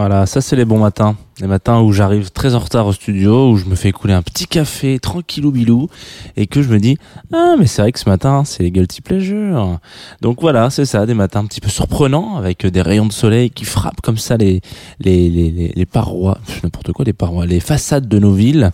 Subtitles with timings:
[0.00, 1.14] Voilà, ça c'est les bons matins.
[1.42, 4.22] Les matins où j'arrive très en retard au studio, où je me fais couler un
[4.22, 5.90] petit café tranquillou bilou
[6.38, 6.96] et que je me dis
[7.34, 9.78] ah mais c'est vrai que ce matin c'est les guilty pleasures.
[10.22, 13.50] Donc voilà, c'est ça, des matins un petit peu surprenants avec des rayons de soleil
[13.50, 14.62] qui frappent comme ça les
[15.00, 18.70] les les, les, parois, n'importe quoi les parois, les façades de nos villes.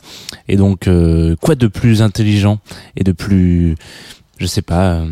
[0.47, 2.61] Et donc euh, quoi de plus intelligent
[2.95, 3.75] et de plus
[4.39, 5.11] je sais pas euh,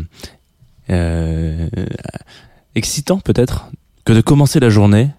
[0.91, 1.67] euh,
[2.73, 3.65] excitant peut-être
[4.05, 5.09] que de commencer la journée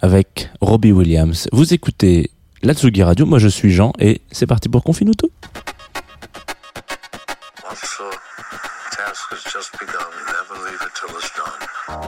[0.00, 1.48] avec Robbie Williams.
[1.52, 2.30] Vous écoutez
[2.62, 4.82] la Tsugi Radio, moi je suis Jean et c'est parti pour.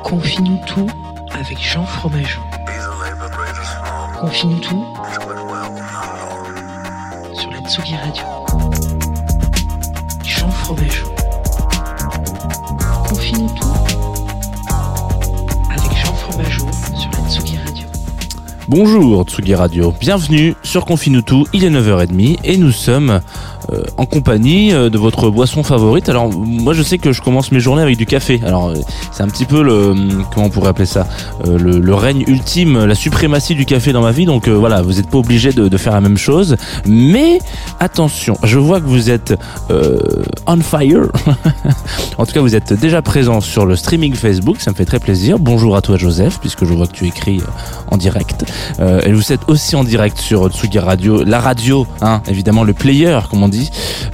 [0.02, 0.88] Confine-nous tout
[1.32, 2.40] avec Jean Fromageau.
[4.22, 4.30] All.
[7.34, 8.24] sur la Tsugi Radio.
[10.24, 11.14] Jean Fromageau.
[13.08, 13.74] Confine-nous tout
[15.70, 17.69] avec Jean Fromageau sur la Tsugi Radio.
[18.72, 23.20] Bonjour Tsugi Radio, bienvenue sur Confine tout, il est 9h30 et nous sommes
[23.72, 26.08] euh, en compagnie euh, de votre boisson favorite.
[26.08, 28.40] Alors moi je sais que je commence mes journées avec du café.
[28.44, 28.74] Alors euh,
[29.12, 31.06] c'est un petit peu le hum, comment on pourrait appeler ça
[31.44, 34.24] le, règne ultime, la suprématie du café dans ma vie.
[34.24, 36.56] Donc voilà, vous n'êtes pas obligé de, faire la même chose.
[36.86, 37.38] Mais
[37.78, 39.34] attention, je vois que vous êtes
[40.46, 41.08] on fire.
[42.18, 44.60] en tout cas, vous êtes déjà présent sur le streaming Facebook.
[44.60, 45.38] Ça me fait très plaisir.
[45.38, 47.40] Bonjour à toi Joseph, puisque je vois que tu écris
[47.90, 48.44] en direct.
[49.04, 53.18] Et vous êtes aussi en direct sur Tsugi Radio, la radio, hein, évidemment le player,
[53.30, 53.59] comme on dit,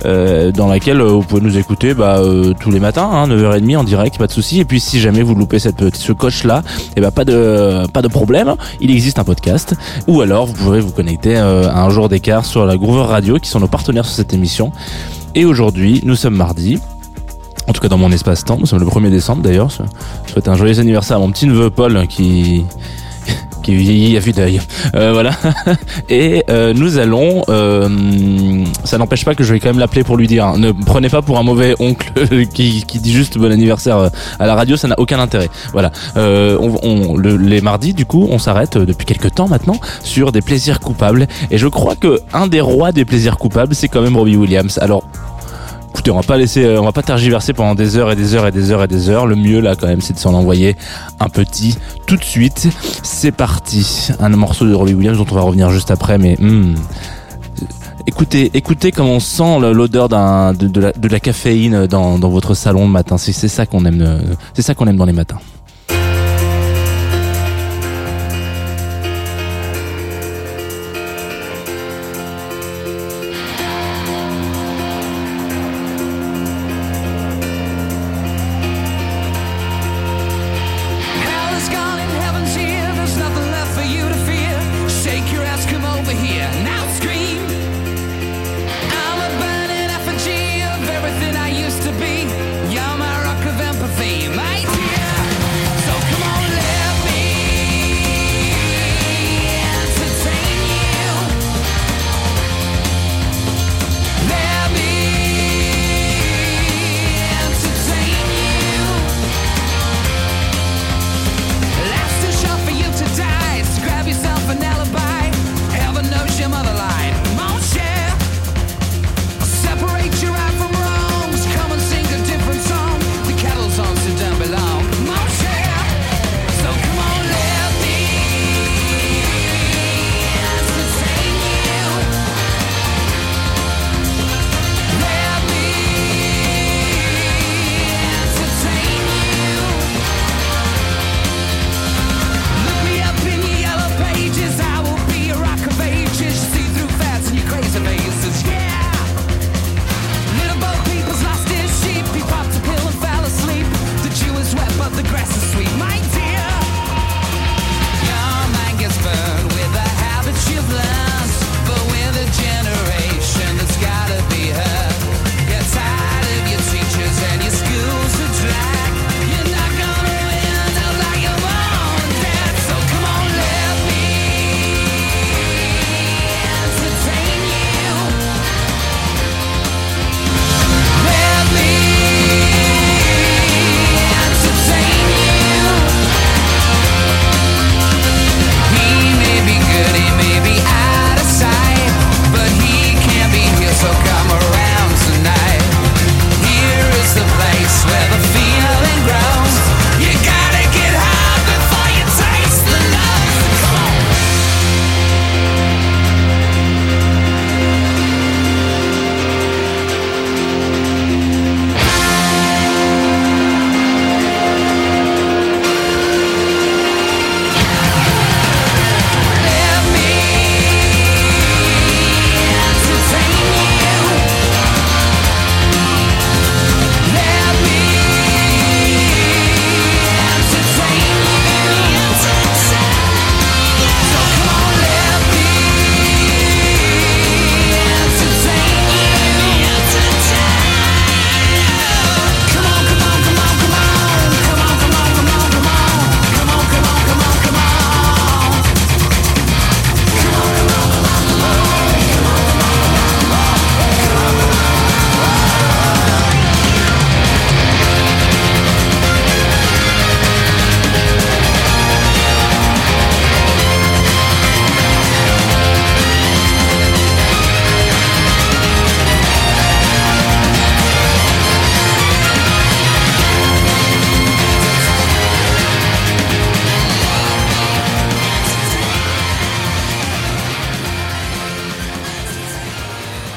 [0.04, 3.76] euh, dans laquelle euh, vous pouvez nous écouter bah, euh, tous les matins, hein, 9h30
[3.76, 4.60] en direct, pas de souci.
[4.60, 6.62] Et puis si jamais vous loupez cette ce coche là,
[6.96, 9.74] et ben pas de pas de problème, il existe un podcast.
[10.06, 13.48] Ou alors vous pouvez vous connecter à un jour d'écart sur la Groover Radio, qui
[13.48, 14.72] sont nos partenaires sur cette émission.
[15.34, 16.78] Et aujourd'hui, nous sommes mardi.
[17.68, 19.70] En tout cas dans mon espace-temps, nous sommes le 1er décembre d'ailleurs.
[19.70, 22.64] Je souhaite un joyeux anniversaire à mon petit neveu Paul qui
[24.94, 25.30] Euh.
[26.08, 27.42] Et euh, nous allons.
[27.48, 30.46] euh, ça n'empêche pas que je vais quand même l'appeler pour lui dire.
[30.46, 32.12] hein, ne prenez pas pour un mauvais oncle
[32.54, 34.76] qui, dit juste bon anniversaire à la radio.
[34.76, 35.48] Ça n'a aucun intérêt.
[35.72, 35.90] Voilà.
[36.16, 40.42] On, on- le- les mardis, du coup, on s'arrête depuis quelques temps maintenant sur des
[40.42, 41.26] plaisirs coupables.
[41.50, 44.78] Et je crois que un des rois des plaisirs coupables, c'est quand même Robbie Williams.
[44.80, 45.04] Alors.
[45.96, 48.34] Écoutez, on va pas laisser, euh, on va pas tergiverser pendant des heures et des
[48.34, 49.26] heures et des heures et des heures.
[49.26, 50.76] Le mieux là, quand même, c'est de s'en envoyer
[51.20, 52.68] un petit tout de suite.
[53.02, 54.10] C'est parti.
[54.20, 56.74] Un morceau de Robbie Williams dont on va revenir juste après, mais hmm.
[58.06, 62.84] écoutez, écoutez comme on sent l'odeur de, la, de la caféine dans, dans votre salon
[62.84, 63.16] le matin.
[63.16, 64.20] C'est c'est ça qu'on aime, euh,
[64.52, 65.38] c'est ça qu'on aime dans les matins.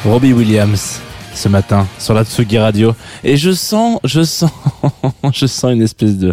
[0.10, 0.99] Robbie Williams.
[1.50, 2.94] Ce matin sur la Tsugi Radio.
[3.24, 4.52] Et je sens je sens
[5.34, 6.32] je sens une espèce de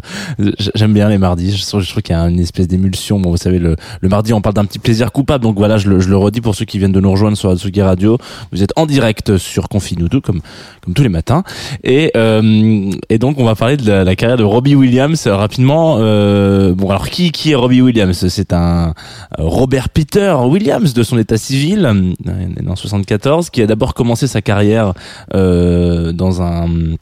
[0.74, 1.56] j'aime bien les mardis.
[1.56, 3.18] Je, sens, je trouve qu'il y a une espèce d'émulsion.
[3.18, 5.42] Bon vous savez le, le mardi on parle d'un petit plaisir coupable.
[5.42, 7.48] Donc voilà je le, je le redis pour ceux qui viennent de nous rejoindre sur
[7.48, 8.18] la Tsugi Radio.
[8.52, 10.40] Vous êtes en direct sur Confinuto comme
[10.82, 11.44] comme tous les matins.
[11.82, 15.96] Et euh, et donc on va parler de la, carrière de Robbie Williams euh, rapidement.
[15.98, 18.26] Euh, bon alors qui qui est Robbie Williams?
[18.28, 18.92] C'est un
[19.38, 24.26] euh, Robert Peter Williams de son état civil euh, en 74 qui a d'abord commencé
[24.26, 24.92] sa carrière
[25.32, 26.96] dans un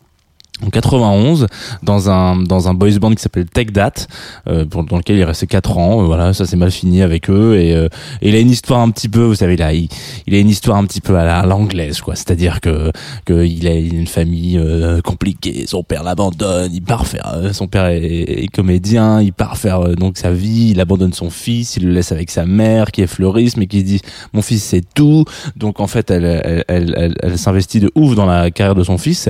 [0.63, 1.47] en 91
[1.83, 4.07] dans un dans un boys band qui s'appelle Take That
[4.47, 7.29] euh, dans lequel il est resté 4 ans euh, voilà ça s'est mal fini avec
[7.29, 7.89] eux et, euh,
[8.23, 9.89] il a une histoire un petit peu vous savez là il,
[10.29, 12.15] il a une histoire un petit peu à la- à l'anglaise quoi.
[12.15, 12.93] C'est-à-dire que
[13.25, 17.67] que il a une famille euh, compliquée son père l'abandonne il part faire euh, son
[17.67, 21.87] père est, est comédien il part faire donc sa vie il abandonne son fils il
[21.87, 24.01] le laisse avec sa mère qui est fleuriste mais qui dit
[24.33, 25.25] mon fils c'est tout.
[25.57, 28.85] Donc en fait elle elle elle, elle, elle s'investit de ouf dans la carrière de
[28.85, 29.29] son fils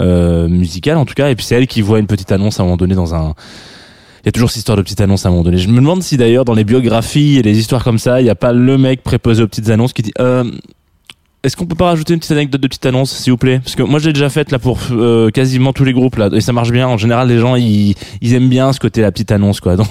[0.00, 0.48] euh,
[0.96, 2.76] en tout cas et puis c'est elle qui voit une petite annonce à un moment
[2.76, 3.34] donné dans un
[4.24, 5.58] il y a toujours cette histoire de petites annonces à un moment donné.
[5.58, 8.30] Je me demande si d'ailleurs dans les biographies et les histoires comme ça, il n'y
[8.30, 10.50] a pas le mec préposé aux petites annonces qui dit euh,
[11.44, 13.60] est-ce qu'on peut pas rajouter une petite anecdote de petite annonce, s'il vous plaît?
[13.62, 16.30] Parce que moi, je l'ai déjà faite là pour euh, quasiment tous les groupes là,
[16.32, 16.88] et ça marche bien.
[16.88, 19.76] En général, les gens ils, ils aiment bien ce côté la petite annonce quoi.
[19.84, 19.86] Donc,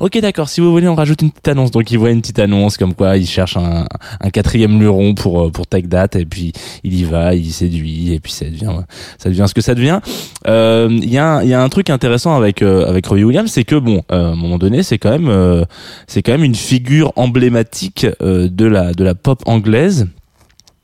[0.00, 0.48] ok, d'accord.
[0.48, 1.70] Si vous voulez, on rajoute une petite annonce.
[1.70, 3.86] Donc, ils voient une petite annonce comme quoi ils cherchent un,
[4.20, 6.52] un quatrième luron pour euh, pour Take That, et puis
[6.82, 8.72] il y va, il séduit, et puis ça devient
[9.18, 10.00] ça devient ce que ça devient.
[10.48, 13.50] Euh, Il y a il y a un truc intéressant avec euh, avec Robbie Williams,
[13.50, 15.64] c'est que bon, euh, à un moment donné, c'est quand même
[16.08, 20.08] c'est quand même une figure emblématique de la de la pop anglaise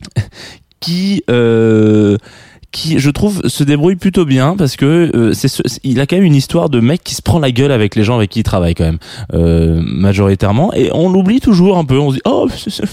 [0.81, 2.19] qui euh,
[2.75, 6.17] qui je trouve se débrouille plutôt bien parce que euh, c'est ce- il a quand
[6.17, 8.41] même une histoire de mec qui se prend la gueule avec les gens avec qui
[8.41, 8.99] il travaille quand même
[9.33, 10.75] euh, majoritairement.
[10.75, 11.99] Et on l'oublie toujours un peu.
[11.99, 12.49] On se dit oh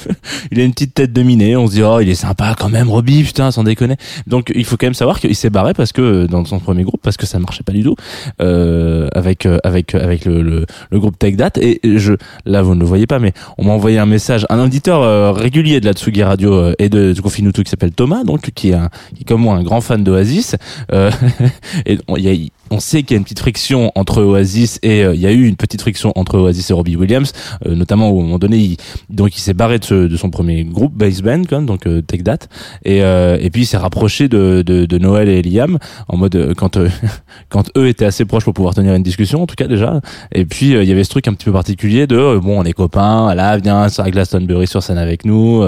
[0.51, 1.55] il a une petite tête de minet.
[1.55, 3.95] On se dit oh il est sympa quand même Robbie putain sans déconner.
[4.27, 6.83] Donc il faut quand même savoir qu'il s'est barré parce que euh, dans son premier
[6.83, 7.95] groupe parce que ça marchait pas du tout
[8.41, 11.59] euh, avec euh, avec avec le, le, le groupe Take That.
[11.59, 12.13] Et je
[12.45, 15.31] là vous ne le voyez pas mais on m'a envoyé un message un auditeur euh,
[15.31, 18.69] régulier de la Tsugi Radio euh, et de, de Confinuto qui s'appelle Thomas donc qui
[18.69, 20.57] est un, qui est comme moi un grand fan d'Oasis
[20.91, 21.09] euh,
[21.85, 25.03] et il y a- on sait qu'il y a une petite friction entre Oasis et
[25.03, 27.31] euh, il y a eu une petite friction entre Oasis et Robbie Williams
[27.67, 28.77] euh, notamment un moment donné il,
[29.09, 32.01] donc il s'est barré de, ce- de son premier groupe bass band quand donc euh,
[32.01, 32.47] Take That.
[32.85, 36.35] Et euh, et puis il s'est rapproché de, de de Noël et Liam en mode
[36.35, 36.89] euh, quand euh,
[37.49, 39.99] quand eux étaient assez proches pour pouvoir tenir une discussion en tout cas déjà.
[40.31, 42.73] Et puis il y avait ce truc un petit peu particulier de bon on est
[42.73, 45.63] copains là viens à Glastonbury sur scène avec nous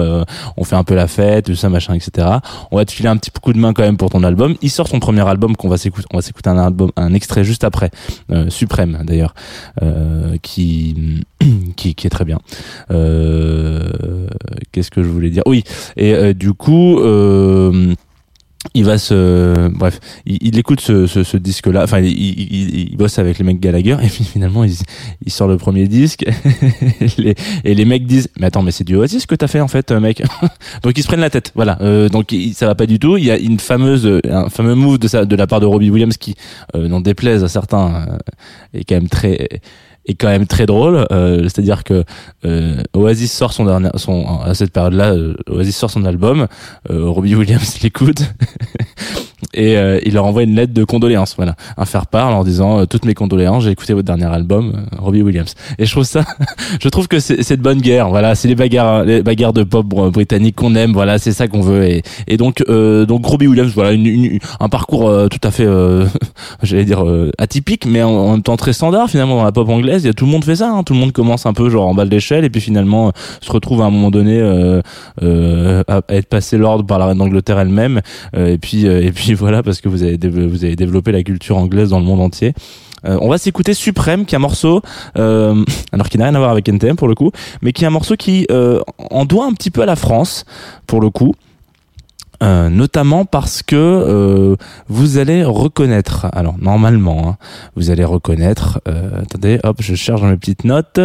[0.56, 2.26] on fait un peu la fête tout ça machin etc
[2.70, 4.54] on va te filer un petit coup de main quand même pour ton album.
[4.62, 7.44] Il sort son premier album qu'on va s'écouter on va s'écouter un album un extrait
[7.44, 7.90] juste après
[8.30, 9.34] euh, suprême d'ailleurs
[9.82, 11.24] euh, qui
[11.76, 12.38] qui qui est très bien.
[12.90, 14.28] Euh,
[14.72, 15.42] qu'est-ce que je voulais dire?
[15.46, 15.64] Oui
[15.96, 17.00] et du coup
[18.74, 22.76] il va se bref il, il écoute ce, ce, ce disque là enfin il, il,
[22.92, 24.74] il- bosse avec les mecs Gallagher et puis finalement il,
[25.30, 26.24] sort le premier disque.
[27.18, 29.68] Les- et les mecs disent mais attends mais c'est du Oasis que t'as fait en
[29.68, 30.22] fait euh, mec.
[30.82, 31.78] Donc ils se prennent la tête voilà.
[31.80, 33.16] Euh, donc ça va pas du tout.
[33.16, 35.90] Il y a une fameuse un fameux move de sa, de la part de Robbie
[35.90, 36.34] Williams qui
[36.74, 38.18] euh, n'en déplaise à certains euh,
[38.78, 39.48] est quand même très
[40.06, 42.04] est quand même très drôle euh, c'est à dire que
[42.44, 45.14] euh, Oasis sort son dernier son à cette période là
[45.48, 46.46] Oasis sort son album
[46.90, 48.22] euh, Robbie Williams l'écoute
[49.52, 51.54] et euh, il leur envoie une lettre de condoléances voilà.
[51.76, 54.72] Un faire part en leur disant euh, toutes mes condoléances j'ai écouté votre dernier album
[54.74, 55.54] euh, Robbie Williams.
[55.78, 56.24] Et je trouve ça
[56.82, 58.34] je trouve que c'est de bonne guerre voilà.
[58.34, 61.60] C'est les bagarres les bagarres de pop br- britanniques qu'on aime voilà c'est ça qu'on
[61.60, 61.84] veut.
[61.84, 65.50] Et, et donc euh, donc Robbie Williams voilà une, une- un parcours euh, tout à
[65.50, 65.66] fait
[66.62, 67.04] j'allais dire
[67.38, 70.04] atypique mais en, en même temps très standard finalement dans la pop anglaise.
[70.04, 70.82] Il y a tout le monde fait ça hein.
[70.82, 73.50] tout le monde commence un peu genre en bas de l'échelle et puis finalement se
[73.52, 74.80] retrouve à un moment donné à,
[75.88, 78.00] à être passé l'ordre par la reine d'Angleterre elle-même
[78.36, 81.90] et puis et puis voilà parce que vous avez vous avez développé la culture anglaise
[81.90, 82.54] dans le monde entier
[83.06, 84.80] euh, on va s'écouter Suprême, qui est un morceau,
[85.18, 85.62] euh,
[85.92, 87.90] alors qui n'a rien à voir avec NTM pour le coup, mais qui est un
[87.90, 90.44] morceau qui euh, en doit un petit peu à la France
[90.86, 91.34] pour le coup.
[92.42, 94.56] Euh, notamment parce que euh,
[94.88, 97.36] vous allez reconnaître, alors normalement, hein,
[97.76, 100.98] vous allez reconnaître, euh, attendez, hop, je cherche dans mes petites notes,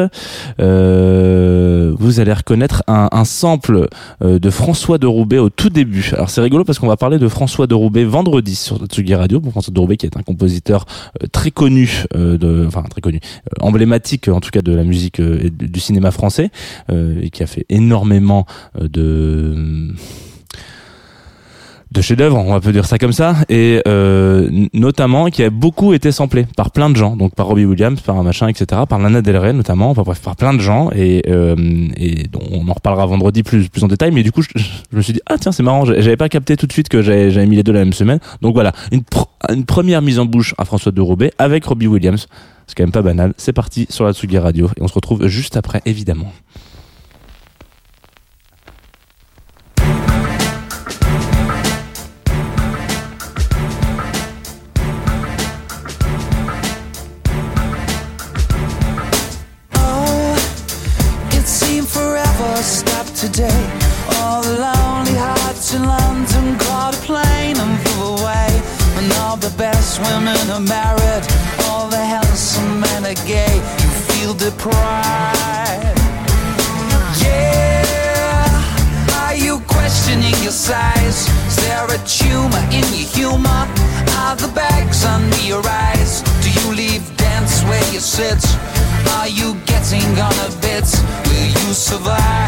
[0.59, 3.88] euh, vous allez reconnaître un, un sample
[4.24, 6.09] euh, de François de Roubaix au tout début.
[6.13, 9.39] Alors c'est rigolo parce qu'on va parler de François de Roubaix vendredi sur Tsugi Radio,
[9.39, 10.86] pour François de Roubaix qui est un compositeur
[11.31, 13.19] très connu, de, enfin très connu,
[13.62, 16.50] emblématique en tout cas de la musique et du cinéma français,
[16.91, 18.45] et qui a fait énormément
[18.79, 19.93] de
[22.01, 26.12] chef-d'œuvre, on va peut dire ça comme ça, et euh, notamment qui a beaucoup été
[26.12, 29.22] samplé par plein de gens, donc par Robbie Williams, par un machin, etc., par Lana
[29.22, 31.56] Del Rey notamment, enfin bref, par plein de gens, et, euh,
[32.51, 34.50] on en reparlera vendredi plus plus en détail, mais du coup je,
[34.96, 37.46] me suis dit ah tiens c'est marrant, j'avais pas capté tout de suite que j'avais
[37.46, 40.53] mis les deux la même semaine, donc voilà une pr- une première mise en bouche
[40.58, 42.27] à François de Roubaix avec Robbie Williams,
[42.68, 45.27] c'est quand même pas banal, c'est parti sur la Tsugi Radio et on se retrouve
[45.27, 46.32] juste après évidemment.
[63.39, 63.65] Today.
[64.19, 68.51] All the lonely hearts in London caught a plane and flew away.
[68.98, 71.24] And all the best women are married,
[71.67, 73.55] all the handsome men are gay.
[73.81, 76.00] You feel deprived.
[77.24, 81.19] Yeah, are you questioning your size?
[81.48, 83.63] Is there a tumor in your humor?
[84.22, 86.24] Are the bags under your eyes?
[86.43, 88.41] Do you leave dance where you sit?
[89.15, 90.88] Are you getting on a bit?
[91.27, 92.38] Will you survive?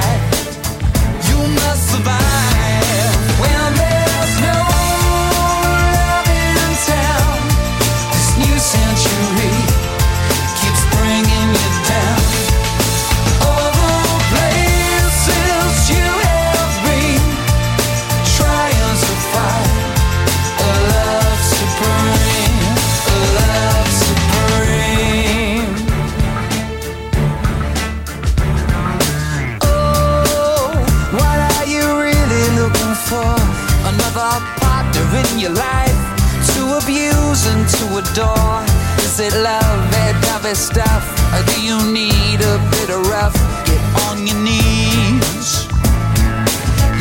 [40.81, 41.11] Dovey?
[41.35, 43.37] Or uh, do you need a bit of rough?
[43.69, 45.49] Get on your knees.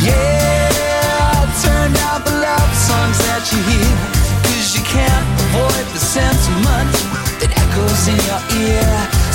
[0.04, 3.92] Yeah, turn down the love songs that you hear.
[4.46, 6.92] Cause you can't avoid the sentiment
[7.40, 8.90] that echoes in your ear.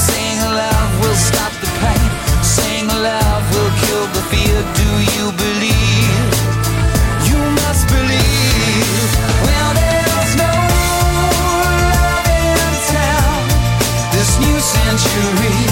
[0.07, 2.09] Saying love will stop the pain.
[2.41, 4.57] Saying love will kill the fear.
[4.79, 6.34] Do you believe?
[14.97, 15.67] Century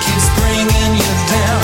[0.00, 1.59] keeps bringing you down.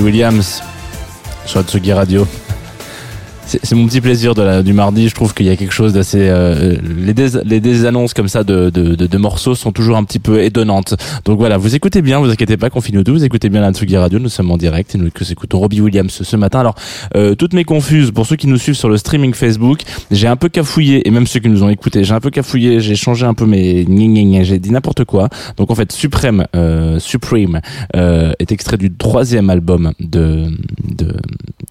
[0.00, 0.62] Williams
[1.44, 2.26] sur Atsugi Radio.
[3.62, 5.08] C'est mon petit plaisir de la, du mardi.
[5.08, 6.28] Je trouve qu'il y a quelque chose d'assez.
[6.28, 10.04] euh, les, dés, les désannonces comme ça de, de, de, de morceaux sont toujours un
[10.04, 10.94] petit peu étonnantes.
[11.24, 13.96] Donc voilà, vous écoutez bien, vous inquiétez pas, Confine tout, vous écoutez bien la Tsugi
[13.96, 14.18] Radio.
[14.18, 16.60] Nous sommes en direct et nous écoutons Robbie Williams ce matin.
[16.60, 16.74] Alors,
[17.16, 19.80] euh, toutes mes confuses pour ceux qui nous suivent sur le streaming Facebook,
[20.10, 22.80] j'ai un peu cafouillé et même ceux qui nous ont écoutés, j'ai un peu cafouillé,
[22.80, 23.84] j'ai changé un peu mes
[24.44, 25.28] j'ai dit n'importe quoi.
[25.56, 27.60] Donc en fait, Supreme, euh, Supreme
[27.96, 30.46] euh, est extrait du troisième album de,
[30.96, 31.14] de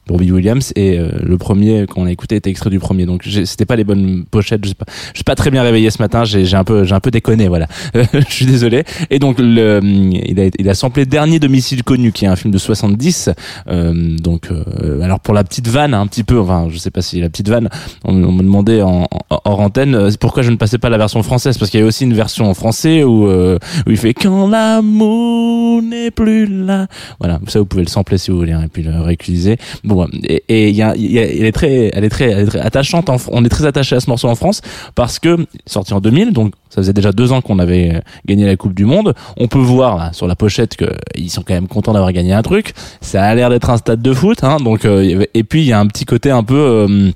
[0.10, 3.06] Robbie Williams et euh, le premier qu'on a écouté était extrait du premier.
[3.06, 4.64] Donc c'était pas les bonnes pochettes.
[4.64, 6.24] Je sais pas, je suis pas très bien réveillé ce matin.
[6.24, 7.48] J'ai un peu, j'ai un peu déconné.
[7.48, 8.84] Voilà, je suis désolé.
[9.10, 12.54] Et donc le, il a, il a samplé dernier domicile connu, qui est un film
[12.54, 13.30] de 70.
[13.68, 16.40] Euh, donc euh, alors pour la petite vanne, un petit peu.
[16.40, 17.70] Enfin, je sais pas si la petite vanne.
[18.04, 21.22] On, me demandait en, en hors antenne euh, pourquoi je ne passais pas la version
[21.24, 21.58] française?
[21.58, 23.58] Parce qu'il y a aussi une version en français où, euh,
[23.88, 26.88] où il fait quand l'amour n'est plus là.
[27.20, 29.58] Voilà, ça vous pouvez le sampler si vous voulez hein, et puis le réutiliser.
[29.84, 33.10] Bon, et il y a, il y a- elle est elle est très, attachante.
[33.30, 34.62] On est très attaché à ce morceau en France
[34.96, 38.56] parce que sorti en 2000, donc ça faisait déjà deux ans qu'on avait gagné la
[38.56, 39.14] Coupe du Monde.
[39.38, 42.34] On peut voir là, sur la pochette que ils sont quand même contents d'avoir gagné
[42.34, 42.74] un truc.
[43.02, 45.74] Ça a l'air d'être un stade de foot, hein, donc euh, et puis il y
[45.74, 47.12] a un petit côté un peu euh,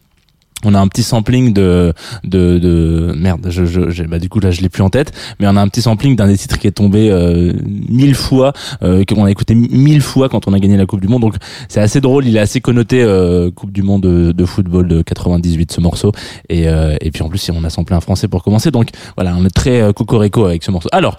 [0.65, 4.51] on a un petit sampling de de, de merde je, je bah du coup là
[4.51, 6.67] je l'ai plus en tête mais on a un petit sampling d'un des titres qui
[6.67, 7.53] est tombé euh,
[7.89, 11.07] mille fois euh, qu'on a écouté mille fois quand on a gagné la coupe du
[11.07, 11.35] monde donc
[11.67, 15.71] c'est assez drôle il est assez connoté euh, coupe du monde de, football de 98
[15.71, 16.11] ce morceau
[16.49, 19.35] et euh, et puis en plus on a samplé un français pour commencer donc voilà
[19.37, 21.15] on est très cocorico avec ce morceau alors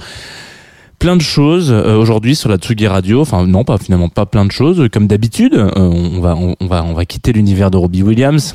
[0.98, 3.20] plein de choses aujourd'hui sur la Tsugi Radio.
[3.20, 4.88] Enfin non, pas finalement pas plein de choses.
[4.90, 8.54] Comme d'habitude, on va on va on va quitter l'univers de Robbie Williams.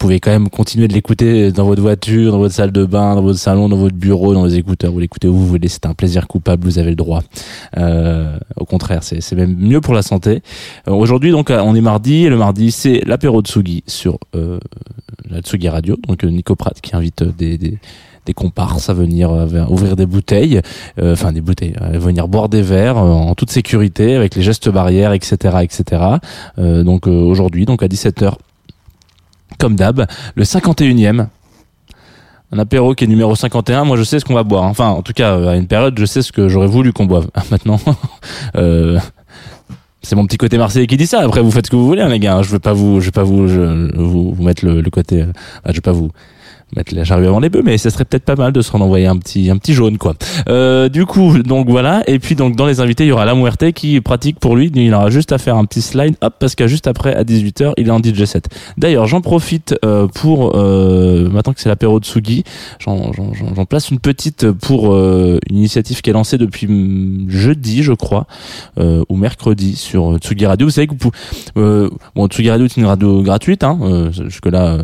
[0.00, 3.16] Vous pouvez quand même continuer de l'écouter dans votre voiture, dans votre salle de bain,
[3.16, 4.92] dans votre salon, dans votre bureau, dans les écouteurs.
[4.92, 5.66] Vous l'écoutez où vous voulez.
[5.66, 6.62] C'est un plaisir coupable.
[6.64, 7.20] Vous avez le droit.
[7.76, 10.40] Euh, au contraire, c'est même mieux pour la santé.
[10.86, 12.26] Euh, aujourd'hui, donc, on est mardi.
[12.26, 14.60] Et le mardi, c'est l'apéro Tsugi sur euh,
[15.28, 15.96] la Tsugi Radio.
[16.06, 17.78] Donc, euh, Nico Pratt qui invite euh, des, des
[18.28, 20.60] des comparses à venir euh, ouvrir des bouteilles,
[21.00, 24.42] euh, enfin des bouteilles, à venir boire des verres euh, en toute sécurité avec les
[24.42, 26.02] gestes barrières, etc., etc.
[26.58, 28.34] Euh, donc euh, aujourd'hui, donc à 17h,
[29.58, 31.26] comme d'hab, le 51e.
[32.50, 34.64] Un apéro qui est numéro 51, moi je sais ce qu'on va boire.
[34.64, 37.04] Enfin, en tout cas, euh, à une période, je sais ce que j'aurais voulu qu'on
[37.04, 37.28] boive.
[37.50, 37.78] Maintenant,
[38.56, 38.98] euh,
[40.02, 41.20] c'est mon petit côté marseillais qui dit ça.
[41.20, 42.40] Après, vous faites ce que vous voulez, hein, les gars.
[42.40, 45.22] Je veux pas vous, je vais pas vous, je, vous, vous mettre le, le côté,
[45.22, 45.32] euh,
[45.66, 46.10] je vais pas vous
[46.76, 49.06] mettre la charrue avant les bœufs, mais ça serait peut-être pas mal de se renvoyer
[49.06, 50.14] un petit, un petit jaune, quoi.
[50.48, 52.02] Euh, du coup, donc voilà.
[52.06, 53.34] Et puis donc dans les invités, il y aura la
[53.72, 54.70] qui pratique pour lui.
[54.74, 57.72] Il aura juste à faire un petit slide, hop, parce qu'à juste après à 18h,
[57.76, 58.48] il est en DJ set.
[58.76, 62.44] D'ailleurs, j'en profite euh, pour euh, maintenant que c'est l'apéro de Sugi,
[62.78, 63.12] j'en,
[63.68, 68.26] place une petite pour euh, une initiative qui est lancée depuis hum, jeudi, je crois,
[68.78, 70.66] euh, ou mercredi sur Tsugi Radio.
[70.66, 71.16] Vous savez que vous pouvez,
[71.56, 74.78] euh, bon, Tsugi Radio est une radio gratuite, hein, jusque là.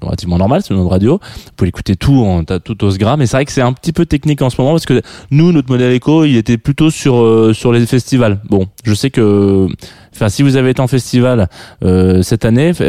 [0.00, 1.20] Relativement normal, c'est une radio.
[1.22, 4.06] Vous pouvez écouter tout en tout au mais c'est vrai que c'est un petit peu
[4.06, 7.52] technique en ce moment parce que nous, notre modèle éco, il était plutôt sur euh,
[7.52, 8.40] sur les festivals.
[8.48, 9.66] Bon, je sais que,
[10.14, 11.48] enfin, si vous avez été en festival
[11.84, 12.72] euh, cette année.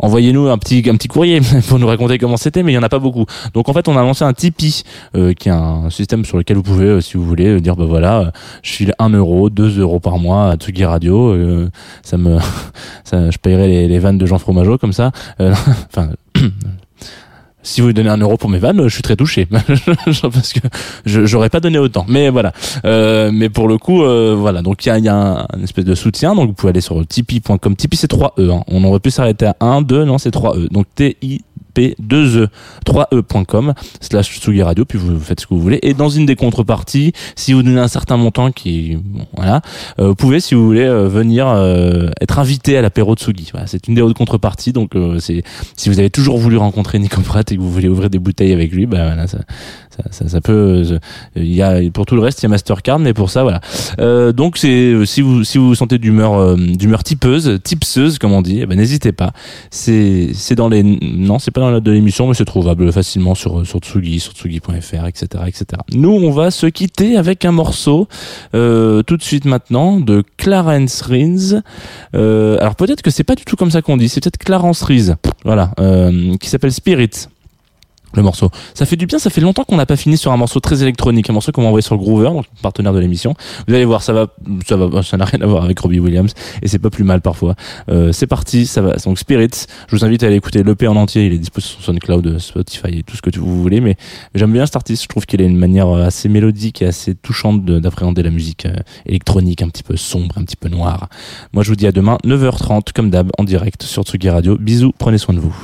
[0.00, 2.82] Envoyez-nous un petit un petit courrier pour nous raconter comment c'était, mais il y en
[2.82, 3.26] a pas beaucoup.
[3.54, 4.82] Donc en fait, on a lancé un Tipeee,
[5.16, 7.76] euh, qui est un système sur lequel vous pouvez, euh, si vous voulez, euh, dire
[7.76, 8.30] bah voilà, euh,
[8.62, 11.70] je file 1 euro, 2 euros par mois à Tsugi Radio, euh,
[12.02, 12.38] ça me,
[13.04, 15.12] ça, je paierai les, les vannes de Jean Fromageau comme ça.
[15.40, 16.10] Enfin,
[17.68, 19.46] si vous donnez un euro pour mes vannes, je suis très touché
[20.22, 20.60] parce que
[21.04, 22.06] j'aurais pas donné autant.
[22.08, 22.52] Mais voilà.
[22.86, 24.62] Euh, mais pour le coup, euh, voilà.
[24.62, 26.34] Donc il y a, y a un, espèce de soutien.
[26.34, 27.76] Donc vous pouvez aller sur tipeee.com.
[27.76, 28.50] Tipeee c'est 3 e.
[28.50, 28.62] Hein.
[28.68, 30.68] On aurait pu s'arrêter à 1, 2, non c'est 3 e.
[30.70, 31.42] Donc T I
[31.78, 32.48] P 2 e
[32.84, 35.78] 3e.com slash Tsugi Radio puis vous faites ce que vous voulez.
[35.82, 39.60] Et dans une des contreparties si vous donnez un certain montant qui bon, voilà
[40.00, 43.50] euh, vous pouvez si vous voulez euh, venir euh, être invité à l'apéro Tsugi.
[43.52, 45.44] Voilà, c'est une des autres contreparties donc c'est
[45.76, 48.52] si vous avez toujours voulu rencontrer Nico Pratt et que vous voulez ouvrir des bouteilles
[48.52, 49.38] avec lui bah voilà ça
[50.10, 50.84] ça, peut
[51.34, 53.60] il y a pour tout le reste il y a Mastercard mais pour ça voilà.
[54.32, 58.66] Donc c'est si vous si vous sentez d'humeur d'humeur tipeuse tipseuse comme on dit eh
[58.66, 59.32] ben n'hésitez pas.
[59.70, 63.66] C'est c'est dans les non c'est pas dans de l'émission mais c'est trouvable facilement sur
[63.66, 68.08] sur Tsugi sur tsugi.fr etc etc nous on va se quitter avec un morceau
[68.54, 71.62] euh, tout de suite maintenant de Clarence Rins
[72.14, 74.82] euh, alors peut-être que c'est pas du tout comme ça qu'on dit c'est peut-être Clarence
[74.82, 77.28] Rees voilà euh, qui s'appelle Spirit
[78.14, 78.50] le morceau.
[78.74, 80.82] Ça fait du bien, ça fait longtemps qu'on n'a pas fini sur un morceau très
[80.82, 83.34] électronique, un morceau qu'on m'a envoyé sur Groover, donc partenaire de l'émission.
[83.66, 84.28] Vous allez voir, ça va,
[84.66, 87.20] ça va, ça n'a rien à voir avec Robbie Williams, et c'est pas plus mal
[87.20, 87.54] parfois.
[87.90, 88.94] Euh, c'est parti, ça va.
[89.04, 91.82] Donc Spirits, je vous invite à aller écouter l'EP en entier, il est disponible sur
[91.82, 93.96] SoundCloud, Spotify et tout ce que vous voulez, mais
[94.34, 97.64] j'aime bien cet artiste, je trouve qu'il a une manière assez mélodique et assez touchante
[97.64, 98.74] de- d'appréhender la musique euh,
[99.06, 101.08] électronique, un petit peu sombre, un petit peu noire.
[101.52, 104.56] Moi je vous dis à demain, 9h30, comme d'hab, en direct sur Tsugi Radio.
[104.58, 105.54] Bisous, prenez soin de vous.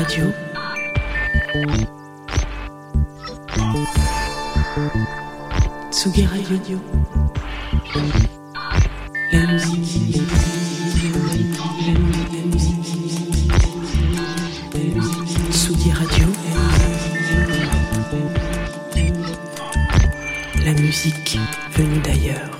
[0.00, 0.32] Radio.
[5.90, 6.80] Tsugi Radio.
[15.92, 16.26] Radio.
[20.64, 21.38] La musique
[21.76, 22.59] venue d'ailleurs.